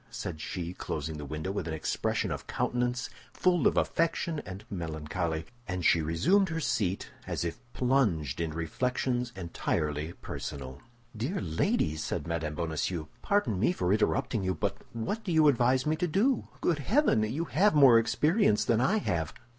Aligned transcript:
said 0.09 0.41
she, 0.41 0.73
closing 0.73 1.19
the 1.19 1.25
window 1.25 1.51
with 1.51 1.67
an 1.67 1.75
expression 1.75 2.31
of 2.31 2.47
countenance 2.47 3.07
full 3.33 3.67
of 3.67 3.77
affection 3.77 4.41
and 4.47 4.63
melancholy. 4.67 5.45
And 5.67 5.85
she 5.85 6.01
resumed 6.01 6.49
her 6.49 6.59
seat, 6.59 7.11
as 7.27 7.45
if 7.45 7.59
plunged 7.73 8.41
in 8.41 8.49
reflections 8.51 9.31
entirely 9.35 10.13
personal. 10.13 10.81
"Dear 11.15 11.39
lady," 11.39 11.95
said 11.97 12.25
Mme. 12.25 12.55
Bonacieux, 12.55 13.09
"pardon 13.21 13.59
me 13.59 13.71
for 13.71 13.91
interrupting 13.93 14.43
you; 14.43 14.55
but 14.55 14.75
what 14.91 15.23
do 15.23 15.31
you 15.31 15.47
advise 15.47 15.85
me 15.85 15.95
to 15.97 16.07
do? 16.07 16.47
Good 16.61 16.79
heaven! 16.79 17.21
You 17.21 17.45
have 17.45 17.75
more 17.75 17.99
experience 17.99 18.65
than 18.65 18.81
I 18.81 18.97
have. 18.97 19.35